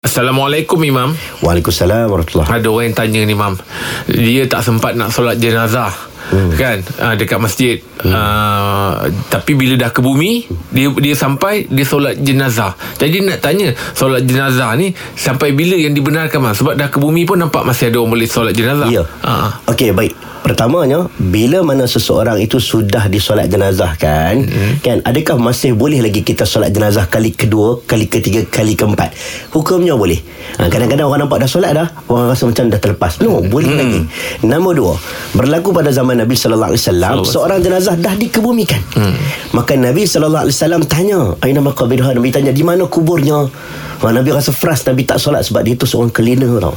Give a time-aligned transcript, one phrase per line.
[0.00, 1.12] Assalamualaikum Imam.
[1.44, 3.52] Waalaikumsalam warahmatullahi Ada orang yang tanya ni Imam
[4.08, 5.92] Dia tak sempat nak solat jenazah
[6.32, 6.56] hmm.
[6.56, 6.80] Kan?
[6.96, 7.84] Uh, Dekat masjid.
[8.00, 8.08] Hmm.
[8.08, 12.80] uh, Tapi bila dah ke bumi Dia dia sampai Dia solat jenazah.
[12.96, 14.88] Jadi nak tanya Solat jenazah ni
[15.20, 18.24] Sampai bila yang dibenarkan Imam Sebab dah ke bumi pun Nampak masih ada orang boleh
[18.24, 18.88] solat jenazah.
[18.88, 19.04] Ya.
[19.04, 19.52] Uh.
[19.68, 24.80] Okey baik Pertamanya Bila mana seseorang itu Sudah disolat jenazah kan hmm.
[24.80, 29.12] Kan Adakah masih boleh lagi Kita solat jenazah Kali kedua Kali ketiga Kali keempat?
[29.52, 30.18] Hukumnya boleh.
[30.58, 33.20] Ha, Kadang-kadang orang nampak dah solat dah Orang rasa macam dah terlepas.
[33.20, 33.80] No boleh hmm.
[33.80, 34.00] lagi.
[34.48, 34.94] Nombor dua
[35.36, 36.74] Berlaku pada zaman Nabi SAW
[37.22, 38.80] Seorang jenazah dah dikebumikan.
[38.96, 39.14] Hmm.
[39.52, 40.48] Maka Nabi SAW
[40.88, 43.44] tanya Aina maqabirha Nabi tanya Di mana kuburnya?
[44.00, 46.72] Ha, Nabi rasa frust Nabi tak solat Sebab dia tu seorang cleaner tau.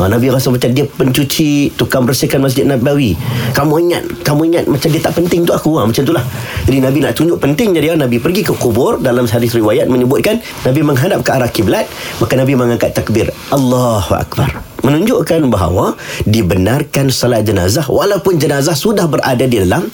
[0.00, 3.03] Ha, Nabi rasa macam dia pencuci Tukang bersihkan masjid Nabawi
[3.52, 5.76] Kamu ingat Kamu ingat Macam dia tak penting tu aku.
[5.76, 6.24] Ha, Macam tu lah.
[6.64, 10.80] Jadi Nabi nak tunjuk penting Jadi Nabi pergi ke kubur Dalam hadis riwayat menyebutkan Nabi
[10.80, 11.84] menghadap ke arah kiblat
[12.22, 14.64] Maka Nabi mengangkat takbir Allahu Akbar.
[14.84, 15.96] Menunjukkan bahawa
[16.28, 19.88] dibenarkan salat jenazah walaupun jenazah sudah berada di dalam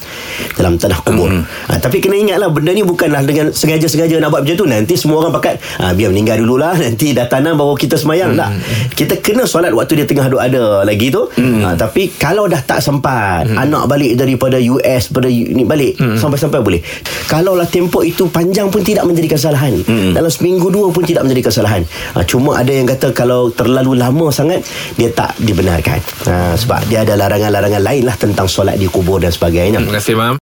[0.60, 1.32] dalam tanah kubur.
[1.32, 1.42] Mm.
[1.72, 5.24] Ha, tapi kena ingatlah benda ni bukanlah dengan sengaja-sengaja nak buat macam tu nanti semua
[5.24, 8.38] orang pakat ha, biar meninggal dululah nanti dah tanam baru kita semayang mm.
[8.38, 8.50] tak.
[8.92, 11.32] Kita kena solat waktu dia tengah ada lagi tu.
[11.40, 11.64] Mm.
[11.64, 13.56] Ha, tapi kalau dah tak sempat mm.
[13.56, 16.20] anak balik daripada US pada ni balik mm.
[16.20, 16.84] sampai-sampai boleh.
[17.24, 19.80] Kalau lah tempoh itu panjang pun tidak menjadi kesalahan.
[19.80, 20.12] Mm.
[20.12, 21.82] Dalam seminggu dua pun tidak menjadi kesalahan.
[22.12, 24.60] Ha, cuma ada yang kata kalau terlalu lama sangat
[24.98, 29.32] dia tak dibenarkan ha, sebab dia ada larangan-larangan lain lah tentang solat di kubur dan
[29.32, 30.34] sebagainya Terima kasih Mam